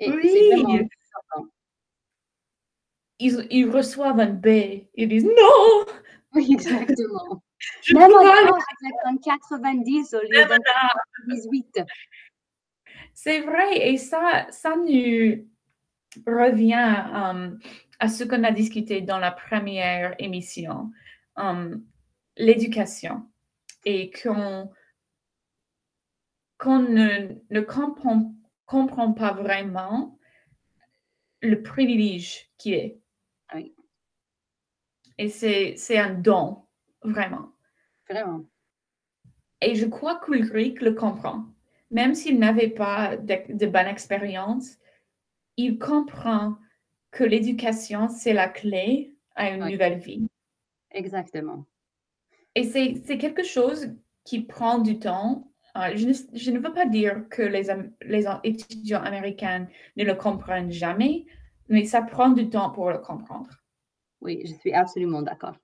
oui 0.01 0.89
ils, 3.19 3.69
reçoivent 3.71 4.21
un 4.21 4.31
B. 4.31 4.47
Ils 4.95 5.09
disent 5.09 5.25
non. 5.25 5.87
Oui, 6.35 6.49
exactement. 6.53 7.43
Même 7.95 8.11
en 8.11 9.17
90 9.17 10.15
au 10.15 10.21
lieu 10.21 10.45
de 10.45 11.35
18. 11.35 11.81
C'est 13.15 13.41
vrai, 13.41 13.91
et 13.91 13.99
ça, 13.99 14.47
ça 14.51 14.75
nous 14.77 15.47
revient 16.27 17.05
um, 17.13 17.59
à 17.99 18.09
ce 18.09 18.25
qu'on 18.25 18.45
a 18.45 18.53
discuté 18.53 19.01
dans 19.01 19.19
la 19.19 19.31
première 19.31 20.15
émission, 20.19 20.91
um, 21.37 21.85
l'éducation, 22.37 23.27
et 23.85 24.11
qu'on 24.11 24.71
ne, 26.67 27.35
ne 27.51 27.61
comprend, 27.61 28.35
comprend 28.67 29.13
pas 29.13 29.33
vraiment 29.33 30.19
le 31.41 31.63
privilège 31.63 32.49
qui 32.59 32.75
est 32.75 33.03
et 35.19 35.29
c'est 35.29 35.99
un 35.99 36.15
don, 36.15 36.65
vraiment. 37.03 37.53
Vraiment. 38.09 38.45
Et 39.61 39.75
je 39.75 39.87
crois 39.87 40.21
qu'Ulrich 40.21 40.81
le 40.81 40.95
comprend. 40.95 41.45
Même 41.91 42.15
s'il 42.15 42.39
n'avait 42.39 42.71
pas 42.71 43.17
de, 43.17 43.67
bonne 43.67 43.87
expérience, 43.87 44.79
il 45.57 45.79
comprend 45.79 46.57
que 47.11 47.25
l'éducation, 47.25 48.09
c'est 48.09 48.33
la 48.33 48.49
clé 48.49 49.15
à 49.35 49.51
une 49.51 49.65
nouvelle 49.65 49.99
vie. 49.99 50.27
Exactement. 50.91 51.67
Et 52.55 52.65
c'est 52.65 53.19
quelque 53.19 53.43
chose 53.43 53.95
qui 54.25 54.43
prend 54.43 54.79
du 54.79 54.99
temps. 54.99 55.51
Euh, 55.77 55.97
je, 55.97 56.09
ne, 56.09 56.13
je, 56.35 56.51
ne, 56.51 56.59
veux 56.59 56.73
pas 56.73 56.87
dire 56.87 57.25
que 57.31 57.43
les, 57.43 57.69
les, 58.03 58.27
étudiants 58.45 59.03
américains 59.03 59.67
ne 59.97 60.05
le 60.05 60.15
comprennent 60.15 60.71
jamais, 60.71 61.25
mais 61.69 61.85
ça 61.87 62.03
prend 62.03 62.29
du 62.29 62.51
temps 62.51 62.71
pour 62.71 62.91
le 62.91 62.99
comprendre. 62.99 63.49
Oui, 64.21 64.43
je 64.45 64.53
suis 64.55 64.73
absolument 64.73 65.23
d'accord. 65.23 65.57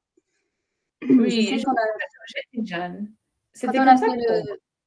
Oui, 1.09 1.47
j'étais 1.47 2.65
jeune. 2.65 3.13
C'était 3.53 3.79
comme 3.79 3.97
ça. 3.97 4.07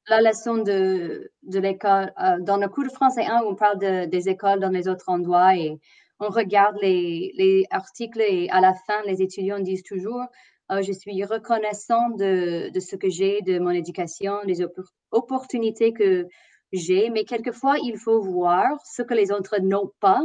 La 0.08 0.20
leçon 0.20 0.58
de, 0.58 1.30
l'école, 1.42 2.12
euh, 2.20 2.40
dans 2.40 2.56
le 2.56 2.68
cours 2.68 2.84
de 2.84 2.90
français 2.90 3.24
1, 3.24 3.42
on 3.46 3.54
parle 3.54 3.78
de, 3.78 4.06
des 4.06 4.28
écoles 4.28 4.60
dans 4.60 4.70
les 4.70 4.88
autres 4.88 5.08
endroits 5.08 5.56
et 5.56 5.78
on 6.18 6.28
regarde 6.28 6.76
les, 6.80 7.32
les, 7.36 7.64
articles 7.70 8.20
et 8.20 8.48
à 8.50 8.60
la 8.60 8.74
fin, 8.74 9.02
les 9.06 9.22
étudiants 9.22 9.60
disent 9.60 9.82
toujours 9.82 10.24
euh, 10.70 10.82
Je 10.82 10.92
suis 10.92 11.24
reconnaissant 11.24 12.10
de 12.10 12.70
ce 12.78 12.96
que 12.96 13.08
j'ai, 13.08 13.42
de 13.42 13.58
mon 13.58 13.70
éducation, 13.70 14.44
des 14.44 14.64
opportunités 15.10 15.92
que 15.92 16.26
j'ai, 16.72 17.10
mais 17.10 17.24
quelquefois, 17.24 17.76
il 17.82 17.98
faut 17.98 18.20
voir 18.20 18.80
ce 18.84 19.02
que 19.02 19.14
les 19.14 19.30
autres 19.30 19.60
n'ont 19.60 19.92
pas 20.00 20.22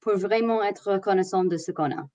pour 0.00 0.16
vraiment 0.16 0.62
être 0.62 0.92
reconnaissant 0.92 1.44
de 1.44 1.56
ce 1.56 1.72
qu'on 1.72 1.90
a. 1.90 2.06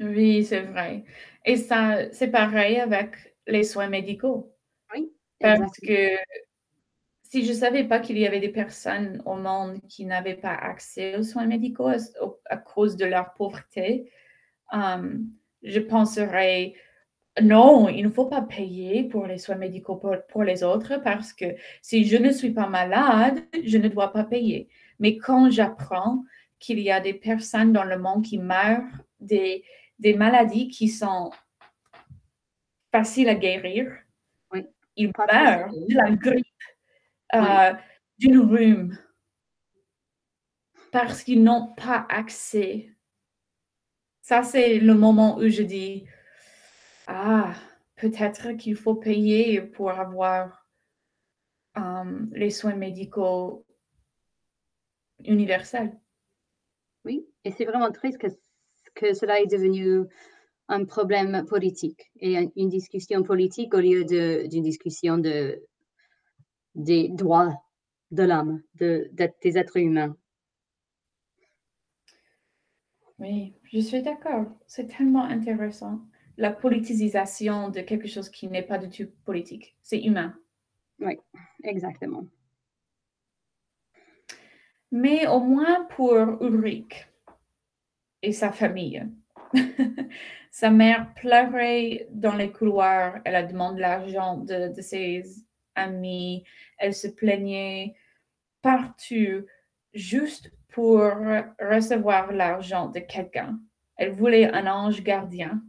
Oui, 0.00 0.44
c'est 0.44 0.62
vrai. 0.62 1.04
Et 1.44 1.56
ça, 1.56 2.10
c'est 2.12 2.30
pareil 2.30 2.78
avec 2.78 3.34
les 3.46 3.64
soins 3.64 3.88
médicaux. 3.88 4.54
Parce 5.40 5.78
que 5.80 6.16
si 7.22 7.44
je 7.44 7.52
ne 7.52 7.56
savais 7.56 7.84
pas 7.84 8.00
qu'il 8.00 8.18
y 8.18 8.26
avait 8.26 8.40
des 8.40 8.48
personnes 8.48 9.22
au 9.26 9.34
monde 9.34 9.80
qui 9.88 10.04
n'avaient 10.06 10.34
pas 10.34 10.54
accès 10.54 11.16
aux 11.16 11.22
soins 11.22 11.46
médicaux 11.46 11.90
à, 12.48 12.56
cause 12.56 12.96
de 12.96 13.04
leur 13.04 13.34
pauvreté, 13.34 14.10
um, 14.72 15.26
je 15.62 15.80
penserais 15.80 16.74
non, 17.40 17.88
il 17.88 18.02
ne 18.02 18.10
faut 18.10 18.26
pas 18.26 18.42
payer 18.42 19.04
pour 19.04 19.26
les 19.26 19.38
soins 19.38 19.54
médicaux 19.54 19.94
pour, 19.96 20.16
pour, 20.28 20.42
les 20.42 20.64
autres 20.64 20.96
parce 21.04 21.32
que 21.32 21.44
si 21.82 22.04
je 22.04 22.16
ne 22.16 22.32
suis 22.32 22.50
pas 22.50 22.66
malade, 22.66 23.40
je 23.64 23.78
ne 23.78 23.88
dois 23.88 24.12
pas 24.12 24.24
payer. 24.24 24.68
Mais 24.98 25.18
quand 25.18 25.48
j'apprends 25.48 26.24
qu'il 26.58 26.80
y 26.80 26.90
a 26.90 27.00
des 27.00 27.14
personnes 27.14 27.72
dans 27.72 27.84
le 27.84 27.98
monde 27.98 28.24
qui 28.24 28.38
meurent 28.38 28.82
des, 29.20 29.64
des 29.98 30.14
maladies 30.14 30.68
qui 30.68 30.88
sont 30.88 31.30
faciles 32.92 33.28
à 33.28 33.34
guérir. 33.34 33.92
Ils 34.98 35.12
meurent 35.16 35.70
de 35.70 35.94
la 35.94 36.10
grippe 36.10 36.46
euh, 37.34 37.72
d'une 38.18 38.40
rhume 38.40 38.98
parce 40.90 41.22
qu'ils 41.22 41.42
n'ont 41.42 41.74
pas 41.74 42.06
accès. 42.08 42.90
Ça, 44.22 44.42
c'est 44.42 44.78
le 44.78 44.94
moment 44.94 45.38
où 45.38 45.48
je 45.48 45.62
dis, 45.62 46.06
ah, 47.06 47.54
peut-être 47.96 48.52
qu'il 48.52 48.76
faut 48.76 48.94
payer 48.94 49.62
pour 49.62 49.90
avoir 49.90 50.66
euh, 51.78 52.26
les 52.32 52.50
soins 52.50 52.74
médicaux 52.74 53.64
universels. 55.24 55.98
Oui, 57.04 57.26
et 57.44 57.52
c'est 57.52 57.64
vraiment 57.64 57.92
triste 57.92 58.18
que, 58.18 58.26
que 58.94 59.14
cela 59.14 59.40
est 59.40 59.46
devenu 59.46 60.06
un 60.68 60.84
problème 60.84 61.44
politique 61.46 62.10
et 62.20 62.50
une 62.56 62.68
discussion 62.68 63.22
politique 63.22 63.74
au 63.74 63.80
lieu 63.80 64.04
d'une 64.04 64.62
discussion 64.62 65.18
de, 65.18 65.62
des 66.74 67.08
droits 67.08 67.62
de 68.10 68.22
l'homme, 68.22 68.62
de, 68.74 69.10
des 69.42 69.58
êtres 69.58 69.78
humains. 69.78 70.16
Oui, 73.18 73.54
je 73.64 73.80
suis 73.80 74.02
d'accord. 74.02 74.46
C'est 74.66 74.86
tellement 74.86 75.24
intéressant. 75.24 76.00
La 76.36 76.52
politisation 76.52 77.68
de 77.68 77.80
quelque 77.80 78.06
chose 78.06 78.28
qui 78.28 78.46
n'est 78.46 78.62
pas 78.62 78.78
du 78.78 78.88
tout 78.88 79.10
politique. 79.24 79.76
C'est 79.82 80.00
humain. 80.00 80.38
Oui, 81.00 81.18
exactement. 81.64 82.26
Mais 84.92 85.26
au 85.26 85.40
moins 85.40 85.84
pour 85.86 86.14
Ulrich 86.40 87.08
et 88.22 88.32
sa 88.32 88.52
famille. 88.52 89.04
sa 90.50 90.70
mère 90.70 91.12
pleurait 91.14 92.06
dans 92.10 92.34
les 92.34 92.50
couloirs. 92.50 93.20
Elle 93.24 93.36
a 93.36 93.42
l'argent 93.76 94.36
de, 94.38 94.74
de 94.74 94.80
ses 94.80 95.24
amis, 95.74 96.44
elle 96.78 96.94
se 96.94 97.08
plaignait 97.08 97.94
partout 98.62 99.46
juste 99.94 100.52
pour 100.68 101.00
recevoir 101.00 102.32
l'argent 102.32 102.88
de 102.88 103.00
quelqu'un. 103.00 103.58
Elle 103.96 104.12
voulait 104.12 104.52
un 104.52 104.66
ange 104.66 105.02
gardien. 105.02 105.62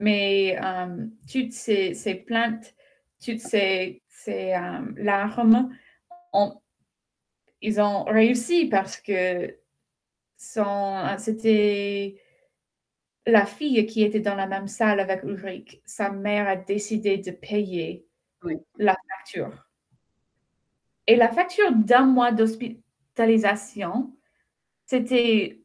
Mais 0.00 0.58
euh, 0.60 1.06
toutes 1.30 1.52
ces, 1.52 2.24
plaintes, 2.26 2.74
toutes 3.24 3.40
ces, 3.40 4.02
euh, 4.28 4.92
larmes, 4.96 5.70
ils 7.60 7.80
ont 7.80 8.04
réussi 8.04 8.66
parce 8.66 8.96
que 8.96 9.56
c'était 11.18 12.20
la 13.26 13.46
fille 13.46 13.86
qui 13.86 14.02
était 14.02 14.20
dans 14.20 14.34
la 14.34 14.46
même 14.46 14.66
salle 14.66 14.98
avec 14.98 15.22
Ulrich. 15.22 15.80
Sa 15.84 16.10
mère 16.10 16.48
a 16.48 16.56
décidé 16.56 17.18
de 17.18 17.30
payer 17.30 18.06
la 18.76 18.96
facture. 19.08 19.52
Et 21.06 21.16
la 21.16 21.28
facture 21.28 21.72
d'un 21.72 22.06
mois 22.06 22.32
d'hospitalisation, 22.32 24.16
c'était 24.84 25.62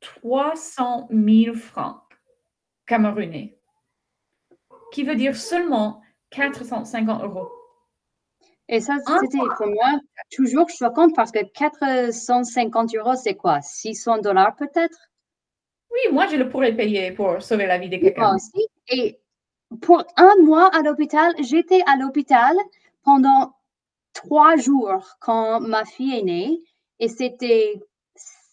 300 0.00 1.08
000 1.10 1.54
francs 1.54 2.02
camerounais, 2.84 3.58
qui 4.92 5.04
veut 5.04 5.16
dire 5.16 5.36
seulement 5.36 6.02
450 6.30 7.22
euros. 7.22 7.50
Et 8.68 8.80
ça, 8.80 8.96
c'était 9.20 9.38
pour 9.56 9.66
moi 9.68 10.00
toujours 10.34 10.68
choquant 10.68 11.08
parce 11.10 11.30
que 11.30 11.44
450 11.44 12.94
euros, 12.96 13.14
c'est 13.14 13.34
quoi? 13.34 13.60
600 13.60 14.18
dollars 14.18 14.56
peut-être? 14.56 14.98
Oui, 15.90 16.12
moi, 16.12 16.26
je 16.26 16.36
le 16.36 16.48
pourrais 16.48 16.74
payer 16.74 17.12
pour 17.12 17.40
sauver 17.42 17.66
la 17.66 17.78
vie 17.78 17.88
de 17.88 17.96
quelqu'un. 17.96 18.36
Et 18.88 19.20
pour 19.80 20.04
un 20.16 20.34
mois 20.42 20.68
à 20.74 20.82
l'hôpital, 20.82 21.32
j'étais 21.40 21.82
à 21.86 21.96
l'hôpital 21.96 22.56
pendant 23.04 23.54
trois 24.12 24.56
jours 24.56 25.16
quand 25.20 25.60
ma 25.60 25.84
fille 25.84 26.18
est 26.18 26.22
née 26.22 26.62
et 26.98 27.08
c'était 27.08 27.74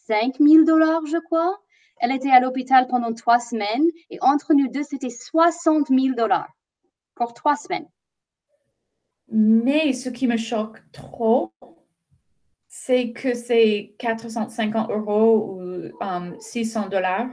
5 0.08 0.36
000 0.40 0.64
dollars, 0.64 1.06
je 1.08 1.18
crois. 1.18 1.58
Elle 1.98 2.12
était 2.12 2.32
à 2.32 2.40
l'hôpital 2.40 2.88
pendant 2.88 3.14
trois 3.14 3.40
semaines 3.40 3.88
et 4.10 4.18
entre 4.22 4.54
nous 4.54 4.68
deux, 4.68 4.84
c'était 4.84 5.10
60 5.10 5.88
000 5.88 6.16
dollars 6.16 6.52
pour 7.16 7.34
trois 7.34 7.56
semaines. 7.56 7.88
Mais 9.30 9.94
ce 9.94 10.10
qui 10.10 10.28
me 10.28 10.38
choque 10.38 10.80
trop, 10.92 11.54
c'est 12.68 13.12
que 13.12 13.34
c'est 13.34 13.96
450 14.00 14.90
euros 14.90 15.60
ou 15.60 15.92
600 16.40 16.84
um, 16.84 16.90
dollars. 16.90 17.30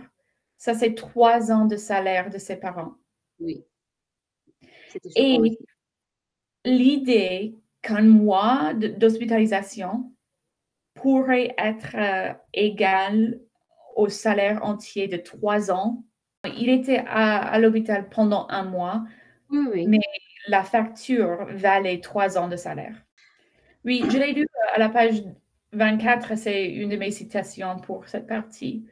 Ça, 0.59 0.75
c'est 0.75 0.95
trois 0.95 1.51
ans 1.51 1.65
de 1.65 1.77
salaire 1.77 2.29
de 2.31 2.39
ses 2.39 2.57
parents. 2.57 2.95
Oui. 3.39 3.65
Et 5.17 5.39
l'idée 6.65 7.57
qu'un 7.83 8.03
mois 8.03 8.75
d'hospitalisation 8.75 10.13
pourrait 10.95 11.55
être 11.57 11.97
euh, 11.97 12.35
égal 12.53 13.41
au 13.97 14.09
salaire 14.09 14.63
entier 14.65 15.09
de 15.09 15.17
trois 15.17 15.71
ans. 15.71 16.05
Il 16.45 16.69
était 16.69 17.03
à, 17.07 17.59
l'hôpital 17.59 18.09
pendant 18.09 18.47
un 18.51 18.65
mois, 18.65 19.05
mais 19.51 19.99
la 20.49 20.65
facture 20.65 21.47
valait 21.51 22.01
trois 22.01 22.39
ans 22.39 22.49
de 22.49 22.57
salaire. 22.57 22.97
Oui, 23.85 24.05
je 24.11 24.19
l'ai 24.19 24.33
lu 24.33 24.47
à 24.75 24.79
la 24.79 24.89
page 24.89 25.23
24, 25.73 26.37
c'est 26.37 26.67
une 26.67 26.91
de 26.91 26.97
mes 26.97 27.11
citations 27.11 27.79
pour 27.79 28.09
cette 28.09 28.27
partie. 28.27 28.87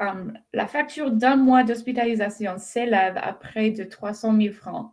Um, 0.00 0.36
la 0.52 0.66
facture 0.66 1.10
d'un 1.10 1.36
mois 1.36 1.62
d'hospitalisation 1.62 2.58
s'élève 2.58 3.16
à 3.18 3.32
près 3.34 3.70
de 3.70 3.84
300 3.84 4.36
000 4.40 4.54
francs, 4.54 4.92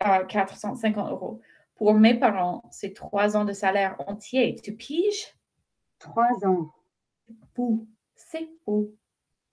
à 0.00 0.24
450 0.24 1.10
euros. 1.10 1.40
Pour 1.76 1.94
mes 1.94 2.14
parents, 2.18 2.62
c'est 2.70 2.94
trois 2.94 3.36
ans 3.36 3.44
de 3.44 3.52
salaire 3.52 3.96
entier. 4.06 4.54
Tu 4.62 4.74
piges? 4.74 5.34
Trois 5.98 6.46
ans. 6.46 6.72
C'est 8.14 8.48
beau. 8.66 8.94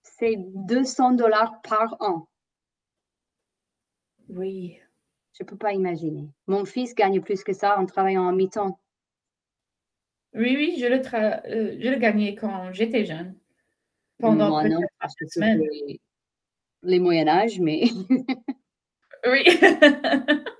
C'est 0.02 0.36
200 0.38 1.12
dollars 1.12 1.60
par 1.62 1.96
an. 2.00 2.28
Oui. 4.28 4.78
Je 5.34 5.42
ne 5.42 5.48
peux 5.48 5.56
pas 5.56 5.72
imaginer. 5.72 6.28
Mon 6.46 6.64
fils 6.64 6.94
gagne 6.94 7.20
plus 7.20 7.42
que 7.42 7.52
ça 7.52 7.78
en 7.78 7.86
travaillant 7.86 8.22
en 8.22 8.32
mi-temps. 8.32 8.78
Oui, 10.32 10.54
oui, 10.56 10.76
je 10.78 10.86
le, 10.86 10.96
euh, 10.96 11.76
je 11.80 11.88
le 11.88 11.96
gagnais 11.96 12.34
quand 12.34 12.72
j'étais 12.72 13.04
jeune. 13.04 13.36
Pendant 14.18 14.48
Moi, 14.48 14.68
non, 14.68 14.80
parce 15.00 15.14
que 15.16 15.26
c'est 15.26 15.58
les 16.82 17.00
Moyen 17.00 17.26
Âge, 17.28 17.58
mais... 17.60 17.84
oui. 19.26 19.44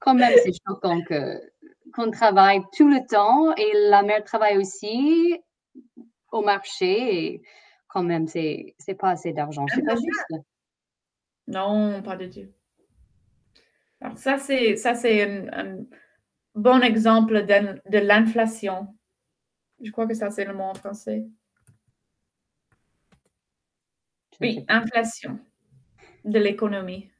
Quand 0.00 0.14
même, 0.14 0.32
c'est 0.42 0.52
choquant 0.66 1.02
que 1.02 1.40
qu'on 1.92 2.10
travaille 2.10 2.60
tout 2.76 2.88
le 2.88 3.06
temps 3.06 3.54
et 3.56 3.72
la 3.90 4.02
mère 4.02 4.22
travaille 4.24 4.56
aussi 4.56 5.36
au 6.30 6.42
marché 6.42 7.24
et 7.24 7.42
quand 7.88 8.02
même, 8.02 8.26
c'est 8.26 8.74
c'est 8.78 8.94
pas 8.94 9.10
assez 9.10 9.32
d'argent. 9.32 9.66
C'est 9.74 9.84
pas 9.84 9.96
juste. 9.96 10.44
Non, 11.48 12.00
pas 12.04 12.16
du 12.16 12.30
tout. 12.30 12.48
Alors 14.00 14.18
ça, 14.18 14.38
c'est 14.38 14.76
ça, 14.76 14.94
c'est 14.94 15.22
un, 15.22 15.48
un 15.52 15.84
bon 16.54 16.82
exemple 16.82 17.46
de, 17.46 17.80
de 17.90 17.98
l'inflation. 17.98 18.96
Je 19.82 19.90
crois 19.92 20.06
que 20.06 20.14
ça, 20.14 20.30
c'est 20.30 20.44
le 20.46 20.54
mot 20.54 20.64
en 20.64 20.74
français. 20.74 21.26
Oui, 24.40 24.64
inflation 24.68 25.38
de 26.24 26.38
l'économie. 26.38 27.10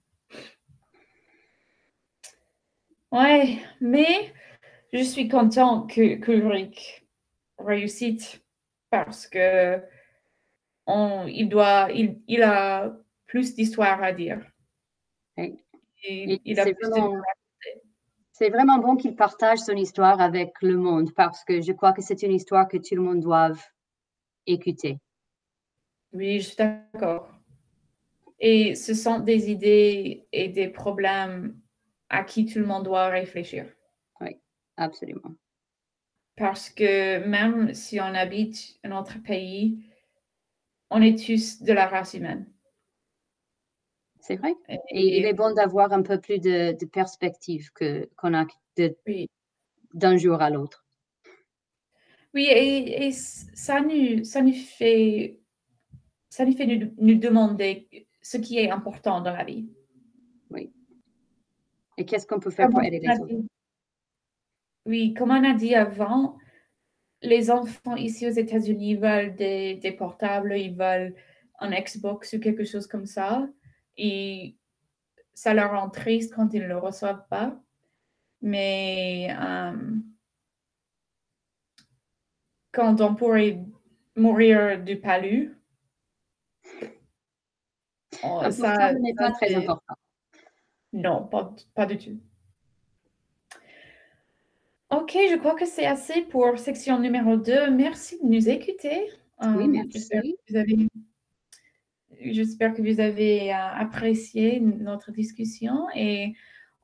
Ouais, 3.13 3.59
mais 3.81 4.33
je 4.93 5.03
suis 5.03 5.29
content 5.29 5.87
que 5.87 6.17
qu'Ulrich 6.17 7.07
réussisse 7.59 8.41
parce 8.91 9.27
que 9.29 9.83
on, 10.87 11.27
il 11.29 11.49
doit, 11.49 11.89
il, 11.95 12.21
il 12.29 12.43
a 12.43 12.97
plus 13.29 13.55
d'histoires 13.55 14.03
à 14.03 14.13
dire. 14.13 14.45
Oui. 15.37 15.65
Et 16.03 16.41
il 16.45 16.59
a 16.59 16.65
c'est 16.65 16.73
de- 16.73 16.79
vraiment, 16.87 17.23
c'est 18.33 18.51
vraiment 18.51 18.79
bon 18.79 18.97
qu'il 18.97 19.15
partage 19.15 19.61
son 19.61 19.77
histoire 19.77 20.21
avec 20.21 20.51
le 20.63 20.77
monde 20.77 21.13
parce 21.15 21.45
que 21.45 21.61
je 21.61 21.73
crois 21.73 21.93
que 21.93 22.03
c'est 22.03 22.23
une 22.23 22.33
histoire 22.33 22.67
que 22.67 22.77
tout 22.77 22.97
le 22.97 23.03
monde 23.03 23.21
doit 23.21 23.53
écouter. 24.47 24.99
Oui, 26.13 26.41
je 26.41 26.47
suis 26.49 26.57
d'accord. 26.57 27.31
Et 28.41 28.75
ce 28.75 28.95
sont 28.95 29.21
des 29.21 29.51
idées 29.51 30.27
et 30.33 30.49
des 30.49 30.69
problèmes 30.69 31.61
à 32.09 32.25
qui 32.25 32.47
tout 32.47 32.59
le 32.59 32.67
monde 32.67 32.85
doit 32.85 33.09
réfléchir. 33.09 33.67
Absolument. 34.81 35.35
Parce 36.37 36.71
que 36.71 37.19
même 37.27 37.75
si 37.75 38.01
on 38.01 38.15
habite 38.15 38.79
un 38.85 38.97
autre 38.97 39.21
pays, 39.21 39.85
on 40.89 41.03
est 41.03 41.19
tous 41.19 41.61
de 41.61 41.73
la 41.73 41.89
race 41.89 42.15
humaine. 42.15 42.47
C'est 44.29 44.37
vrai. 44.37 44.55
Et 44.91 45.19
il 45.19 45.25
est 45.25 45.33
bon 45.33 45.55
d'avoir 45.55 45.91
un 45.91 46.03
peu 46.03 46.21
plus 46.21 46.39
de, 46.39 46.77
de 46.79 46.85
perspective 46.85 47.73
que, 47.73 48.11
qu'on 48.15 48.35
a 48.35 48.45
de- 48.77 48.95
oui, 49.07 49.31
d'un 49.95 50.19
jour 50.19 50.43
à 50.43 50.51
l'autre. 50.51 50.85
oui 52.35 52.47
et, 52.51 53.07
et 53.07 53.11
ça, 53.13 53.81
nous, 53.81 54.25
ça 54.25 54.43
nous 54.43 54.53
fait, 54.53 55.41
ça 56.29 56.45
nous, 56.45 56.53
fait 56.53 56.67
nous, 56.67 56.93
nous 56.99 57.19
demander 57.19 58.07
ce 58.21 58.37
qui 58.37 58.59
est 58.59 58.71
important 58.71 59.23
dans 59.23 59.33
la 59.33 59.45
vie. 59.45 59.67
Et 61.97 62.05
qu'est-ce 62.05 62.27
qu'on 62.27 62.39
peut 62.39 62.51
faire 62.51 62.69
pour 62.69 62.83
aider 62.83 63.01
les 63.01 63.19
autres? 63.19 63.35
Oui, 64.85 65.15
comme 65.15 65.31
on 65.31 65.43
a 65.43 65.55
dit 65.55 65.75
avant, 65.75 66.37
les 67.23 67.51
enfants 67.51 67.97
ici 67.97 68.27
aux 68.27 68.37
États-Unis 68.45 68.97
veulent 68.97 69.35
des, 69.35 69.77
des 69.77 69.93
portables, 69.93 70.55
ils 70.57 70.77
veulent 70.77 71.15
un 71.61 71.71
Xbox 71.71 72.35
ou 72.35 72.41
quelque 72.41 72.65
chose 72.65 72.87
comme 72.87 73.07
ça. 73.07 73.49
Et 73.99 74.57
ça 75.35 75.53
leur 75.53 75.73
rend 75.73 75.91
triste 75.91 76.35
quand 76.35 76.55
ils 76.55 76.63
ne 76.63 76.69
le 76.69 76.79
reçoivent 76.79 77.27
pas. 77.29 77.61
Mais 78.41 79.29
euh, 79.39 79.77
quand 82.73 83.01
on 83.01 83.15
pourrait 83.15 83.61
mourir 84.17 84.83
du 84.83 84.99
palu, 85.01 85.59
Un 88.23 88.51
ça, 88.51 88.95
n'est 88.95 89.15
pas 89.15 89.33
très 89.33 89.55
important. 89.55 89.95
Non, 90.93 91.27
pas, 91.27 91.55
pas 91.75 91.87
du 91.87 91.99
tout. 91.99 92.19
Ok, 94.91 95.13
je 95.13 95.37
crois 95.37 95.55
que 95.55 95.67
c'est 95.67 95.85
assez 95.85 96.23
pour 96.23 96.59
section 96.59 96.99
numéro 96.99 97.37
2. 97.37 97.71
Merci 97.71 98.19
de 98.23 98.27
nous 98.27 98.49
écouter. 98.49 99.11
Oui, 99.43 99.65
Euh, 99.65 99.67
merci. 99.67 100.37
Vous 100.49 100.57
avez, 100.57 100.89
j'espère 102.21 102.75
que 102.75 102.83
vous 102.83 103.01
avez 103.01 103.53
euh, 103.53 103.57
apprécié 103.57 104.61
notre 104.61 105.13
discussion 105.13 105.87
et 105.95 106.35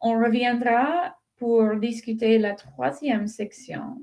on 0.01 0.18
reviendra 0.18 1.16
pour 1.37 1.77
discuter 1.77 2.38
la 2.38 2.55
troisième 2.55 3.27
section. 3.27 4.03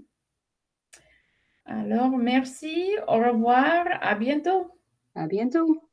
Alors, 1.66 2.18
merci, 2.18 2.90
au 3.08 3.18
revoir, 3.18 3.86
à 4.02 4.16
bientôt. 4.16 4.72
À 5.16 5.28
bientôt. 5.28 5.91